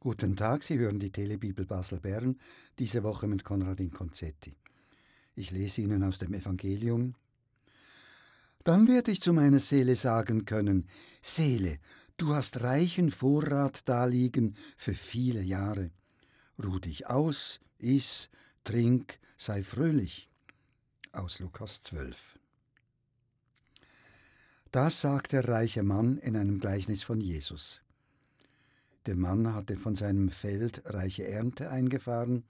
Guten 0.00 0.36
Tag, 0.36 0.62
Sie 0.62 0.78
hören 0.78 1.00
die 1.00 1.10
Telebibel 1.10 1.66
Basel-Bern, 1.66 2.38
diese 2.78 3.02
Woche 3.02 3.26
mit 3.26 3.42
Konradin 3.42 3.90
Concetti. 3.90 4.56
Ich 5.34 5.50
lese 5.50 5.80
Ihnen 5.80 6.04
aus 6.04 6.18
dem 6.18 6.34
Evangelium. 6.34 7.16
Dann 8.62 8.86
werde 8.86 9.10
ich 9.10 9.20
zu 9.20 9.32
meiner 9.32 9.58
Seele 9.58 9.96
sagen 9.96 10.44
können, 10.44 10.86
Seele, 11.20 11.80
du 12.16 12.32
hast 12.32 12.60
reichen 12.60 13.10
Vorrat 13.10 13.88
daliegen 13.88 14.54
für 14.76 14.94
viele 14.94 15.42
Jahre. 15.42 15.90
Ruh 16.62 16.78
dich 16.78 17.08
aus, 17.08 17.58
iss, 17.78 18.30
trink, 18.62 19.18
sei 19.36 19.64
fröhlich. 19.64 20.30
Aus 21.10 21.40
Lukas 21.40 21.82
12. 21.82 22.38
Das 24.70 25.00
sagt 25.00 25.32
der 25.32 25.48
reiche 25.48 25.82
Mann 25.82 26.18
in 26.18 26.36
einem 26.36 26.60
Gleichnis 26.60 27.02
von 27.02 27.20
Jesus. 27.20 27.80
Der 29.08 29.16
Mann 29.16 29.54
hatte 29.54 29.78
von 29.78 29.94
seinem 29.94 30.28
Feld 30.28 30.82
reiche 30.84 31.26
Ernte 31.26 31.70
eingefahren, 31.70 32.44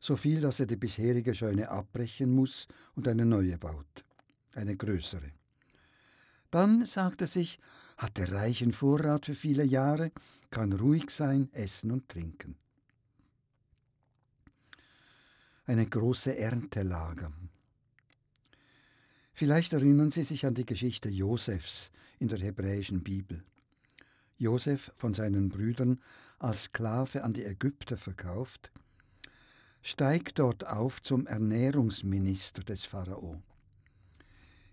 so 0.00 0.16
viel, 0.16 0.40
dass 0.40 0.58
er 0.58 0.66
die 0.66 0.74
bisherige 0.74 1.32
Scheune 1.32 1.68
abbrechen 1.68 2.34
muss 2.34 2.66
und 2.96 3.06
eine 3.06 3.24
neue 3.24 3.56
baut, 3.56 4.04
eine 4.52 4.76
größere. 4.76 5.30
Dann, 6.50 6.84
sagt 6.86 7.20
er 7.20 7.28
sich, 7.28 7.60
hat 7.98 8.18
er 8.18 8.32
reichen 8.32 8.72
Vorrat 8.72 9.26
für 9.26 9.36
viele 9.36 9.62
Jahre, 9.62 10.10
kann 10.50 10.72
ruhig 10.72 11.08
sein, 11.10 11.50
essen 11.52 11.92
und 11.92 12.08
trinken. 12.08 12.56
Eine 15.66 15.86
große 15.86 16.36
Ernte 16.36 16.82
lagern. 16.82 17.48
Vielleicht 19.32 19.72
erinnern 19.72 20.10
Sie 20.10 20.24
sich 20.24 20.46
an 20.46 20.54
die 20.54 20.66
Geschichte 20.66 21.08
Josefs 21.08 21.92
in 22.18 22.26
der 22.26 22.40
hebräischen 22.40 23.04
Bibel. 23.04 23.44
Josef 24.38 24.92
von 24.94 25.14
seinen 25.14 25.48
Brüdern 25.48 26.00
als 26.38 26.64
Sklave 26.64 27.24
an 27.24 27.32
die 27.32 27.44
Ägypter 27.44 27.96
verkauft, 27.96 28.70
steigt 29.82 30.38
dort 30.38 30.66
auf 30.66 31.00
zum 31.00 31.26
Ernährungsminister 31.26 32.62
des 32.62 32.84
Pharao. 32.84 33.40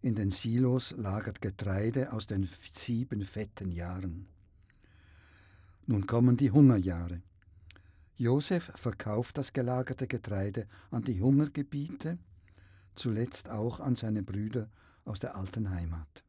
In 0.00 0.14
den 0.14 0.30
Silos 0.30 0.94
lagert 0.96 1.40
Getreide 1.40 2.12
aus 2.12 2.26
den 2.26 2.48
sieben 2.72 3.24
fetten 3.24 3.72
Jahren. 3.72 4.28
Nun 5.86 6.06
kommen 6.06 6.36
die 6.36 6.50
Hungerjahre. 6.50 7.22
Josef 8.16 8.70
verkauft 8.76 9.38
das 9.38 9.52
gelagerte 9.52 10.06
Getreide 10.06 10.68
an 10.90 11.02
die 11.02 11.20
Hungergebiete, 11.20 12.18
zuletzt 12.94 13.48
auch 13.48 13.80
an 13.80 13.96
seine 13.96 14.22
Brüder 14.22 14.68
aus 15.04 15.18
der 15.18 15.36
alten 15.36 15.70
Heimat. 15.70 16.24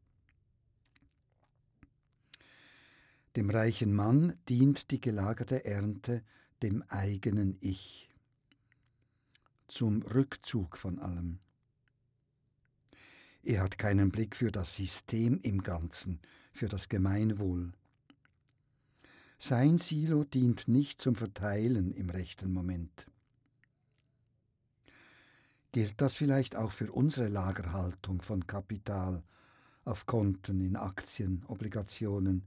Dem 3.40 3.52
reichen 3.52 3.94
Mann 3.94 4.38
dient 4.50 4.92
die 4.92 5.00
gelagerte 5.00 5.64
Ernte 5.64 6.26
dem 6.62 6.84
eigenen 6.90 7.56
Ich, 7.62 8.10
zum 9.70 10.02
Rückzug 10.02 10.76
von 10.76 11.00
allem. 11.00 11.40
Er 13.42 13.62
hat 13.62 13.78
keinen 13.78 14.12
Blick 14.12 14.36
für 14.36 14.52
das 14.52 14.76
System 14.76 15.40
im 15.42 15.64
Ganzen, 15.64 16.20
für 16.52 16.68
das 16.68 16.90
Gemeinwohl. 16.90 17.72
Sein 19.38 19.78
Silo 19.78 20.26
dient 20.26 20.68
nicht 20.68 21.02
zum 21.02 21.16
Verteilen 21.16 21.94
im 21.94 22.10
rechten 22.10 22.52
Moment. 22.52 23.10
Gilt 25.72 26.02
das 26.02 26.14
vielleicht 26.14 26.58
auch 26.58 26.74
für 26.74 26.92
unsere 26.92 27.30
Lagerhaltung 27.30 28.22
von 28.22 28.46
Kapital 28.48 29.24
auf 29.86 30.06
Konten, 30.06 30.60
in 30.60 30.76
Aktien, 30.76 31.46
Obligationen, 31.48 32.44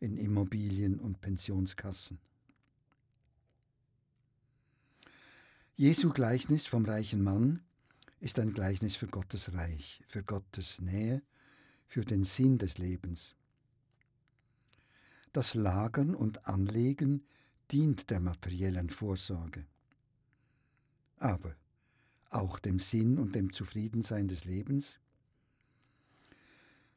in 0.00 0.16
Immobilien 0.16 1.00
und 1.00 1.20
Pensionskassen. 1.20 2.18
Jesu 5.76 6.10
Gleichnis 6.10 6.66
vom 6.66 6.84
reichen 6.84 7.22
Mann 7.22 7.60
ist 8.20 8.38
ein 8.38 8.52
Gleichnis 8.52 8.96
für 8.96 9.08
Gottes 9.08 9.54
Reich, 9.54 10.02
für 10.06 10.22
Gottes 10.22 10.80
Nähe, 10.80 11.22
für 11.86 12.04
den 12.04 12.24
Sinn 12.24 12.58
des 12.58 12.78
Lebens. 12.78 13.34
Das 15.32 15.54
Lagern 15.54 16.14
und 16.14 16.46
Anlegen 16.46 17.24
dient 17.72 18.10
der 18.10 18.20
materiellen 18.20 18.88
Vorsorge, 18.88 19.66
aber 21.16 21.56
auch 22.30 22.58
dem 22.58 22.78
Sinn 22.78 23.18
und 23.18 23.34
dem 23.34 23.52
Zufriedensein 23.52 24.28
des 24.28 24.44
Lebens 24.44 25.00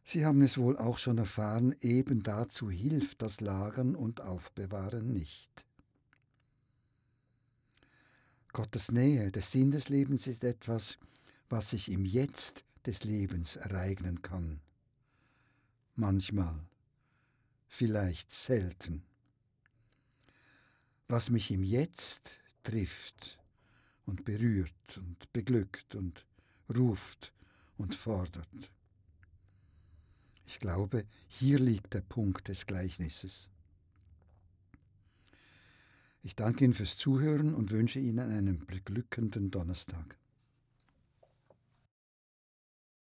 Sie 0.09 0.25
haben 0.25 0.41
es 0.41 0.57
wohl 0.57 0.77
auch 0.77 0.99
schon 0.99 1.17
erfahren, 1.17 1.75
eben 1.81 2.23
dazu 2.23 2.71
hilft 2.71 3.21
das 3.21 3.41
Lagern 3.41 3.93
und 3.93 4.21
Aufbewahren 4.21 5.11
nicht. 5.11 5.65
Gottes 8.53 8.89
Nähe, 8.89 9.33
der 9.33 9.41
Sinn 9.41 9.71
des 9.71 9.89
Lebens 9.89 10.25
ist 10.27 10.45
etwas, 10.45 10.97
was 11.49 11.71
sich 11.71 11.91
im 11.91 12.05
Jetzt 12.05 12.63
des 12.85 13.03
Lebens 13.03 13.57
ereignen 13.57 14.21
kann. 14.21 14.61
Manchmal, 15.97 16.65
vielleicht 17.67 18.31
selten. 18.31 19.03
Was 21.09 21.29
mich 21.29 21.51
im 21.51 21.63
Jetzt 21.63 22.39
trifft 22.63 23.37
und 24.05 24.23
berührt 24.23 24.99
und 24.99 25.33
beglückt 25.33 25.95
und 25.95 26.25
ruft 26.73 27.33
und 27.77 27.93
fordert. 27.93 28.71
Ich 30.47 30.59
glaube, 30.59 31.05
hier 31.27 31.59
liegt 31.59 31.93
der 31.93 32.01
Punkt 32.01 32.47
des 32.47 32.65
Gleichnisses. 32.65 33.49
Ich 36.23 36.35
danke 36.35 36.63
Ihnen 36.63 36.73
fürs 36.73 36.97
Zuhören 36.97 37.53
und 37.53 37.71
wünsche 37.71 37.99
Ihnen 37.99 38.31
einen 38.31 38.65
beglückenden 38.65 39.51
Donnerstag. 39.51 40.17